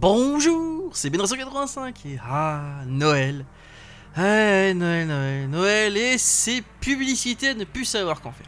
[0.00, 3.44] Bonjour, c'est Ben 85 et ah, Noël.
[4.16, 8.46] Ah, Noël, Noël, Noël et ses publicités à ne plus savoir qu'en faire.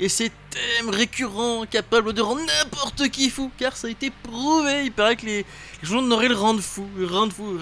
[0.00, 4.86] Et ces thèmes récurrents capables de rendre n'importe qui fou, car ça a été prouvé,
[4.86, 5.46] il paraît que les,
[5.80, 7.56] journaux n'auraient le rendre fou, rendre fou,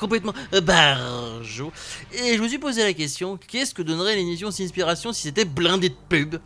[0.00, 1.72] complètement barjo.
[2.12, 5.90] Et je me suis posé la question, qu'est-ce que donnerait l'émission d'inspiration si c'était blindé
[5.90, 6.38] de pub?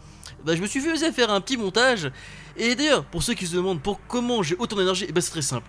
[0.44, 2.12] Bah, je me suis fait faire un petit montage.
[2.58, 5.30] Et d'ailleurs, pour ceux qui se demandent pour comment j'ai autant d'énergie, eh ben, c'est
[5.30, 5.66] très simple.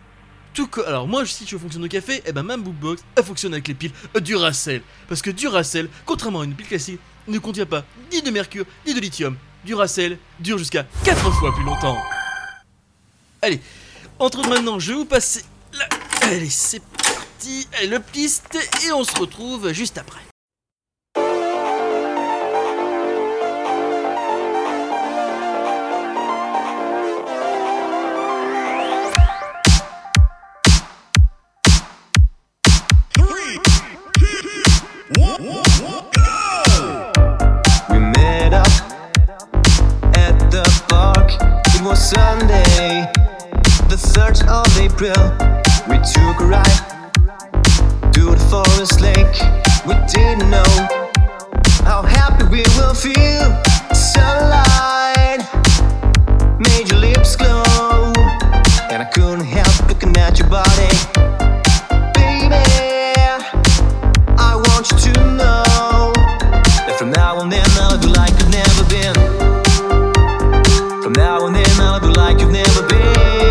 [0.53, 3.53] Tout co- Alors moi, si je fonctionne au café, et ben ma Boombox, elle fonctionne
[3.53, 4.81] avec les piles Duracell.
[5.07, 8.93] Parce que Duracell, contrairement à une pile classique, ne contient pas ni de mercure, ni
[8.93, 9.37] de lithium.
[9.65, 11.97] Duracell dure jusqu'à 4 fois plus longtemps.
[13.41, 13.61] Allez,
[14.17, 15.87] entre maintenant, je vais vous passer la...
[16.27, 17.67] Allez, c'est parti.
[17.89, 20.19] Le piste, et on se retrouve juste après.
[44.29, 45.23] 3rd of April.
[45.89, 49.35] We took a ride to the forest lake.
[49.85, 50.63] We didn't know
[51.83, 53.47] how happy we will feel.
[53.93, 55.41] Sunlight
[56.59, 58.13] made your lips glow,
[58.91, 60.89] and I couldn't help looking at your body,
[62.13, 62.61] baby.
[64.37, 66.13] I want you to know
[66.85, 69.15] that from now on I'll like you've never been.
[71.01, 73.48] From now on then I'll do like you've never been.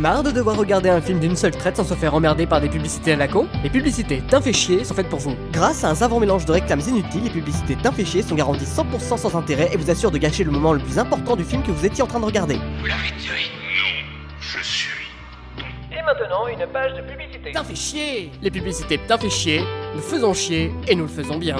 [0.00, 2.70] Marre de devoir regarder un film d'une seule traite sans se faire emmerder par des
[2.70, 5.36] publicités à la con Les publicités d'un fait chier sont faites pour vous.
[5.52, 8.64] Grâce à un savant mélange de réclames inutiles, les publicités d'un fait chier sont garanties
[8.64, 11.62] 100% sans intérêt et vous assurent de gâcher le moment le plus important du film
[11.62, 12.54] que vous étiez en train de regarder.
[15.92, 17.52] Et maintenant, une page de publicité.
[17.52, 19.60] D'un fait chier Les publicités d'un fait chier,
[19.94, 21.58] nous faisons chier et nous le faisons bien.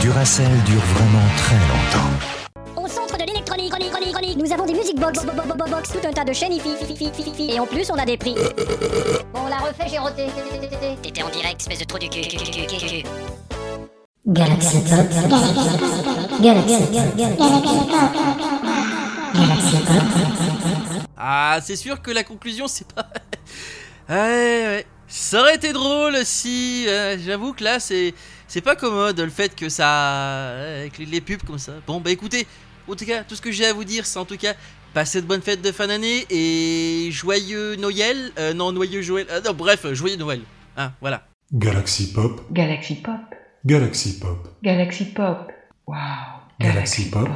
[0.00, 2.10] Duracell dure vraiment très longtemps.
[3.44, 4.36] chronique, chronique, chronique, chronique.
[4.38, 6.52] Nous avons des music box, bo- bo- bo- bo- box, tout un tas de chaînes,
[6.52, 8.34] et en plus on a des prix.
[9.34, 10.26] Bon, on l'a refait, j'ai roté.
[11.02, 12.22] T'étais en direct, espèce de trou du cul.
[12.22, 13.02] cul, cul, cul, cul.
[14.26, 14.78] Galaxy.
[14.82, 15.38] Galaxy Pop.
[16.40, 17.14] Galaxy Pop.
[19.34, 20.02] Galaxy Pop.
[21.18, 23.06] Ah, c'est sûr que la conclusion, c'est pas.
[24.08, 24.86] ouais, ouais.
[25.10, 26.86] Ça aurait été drôle si.
[26.88, 28.14] euh, J'avoue que là, c'est.
[28.46, 30.54] C'est pas commode le fait que ça.
[30.56, 31.72] ouais, Avec les- pubs comme ça.
[31.86, 32.46] Bon, bah écoutez,
[32.88, 34.54] en tout cas, tout ce que j'ai à vous dire, c'est en tout cas.
[34.92, 38.32] Passez de bonnes fêtes de fin d'année et joyeux Noël.
[38.40, 39.26] Euh, non, noyeux Joël.
[39.30, 40.40] euh, non, bref, joyeux Noël.
[40.76, 41.28] Hein, voilà.
[41.52, 43.14] Galaxy Pop, Galaxy Pop.
[43.64, 45.52] Galaxy Pop, Galaxy Pop.
[45.86, 45.96] Wow.
[46.58, 47.26] Galaxy Pop.
[47.28, 47.34] Pop.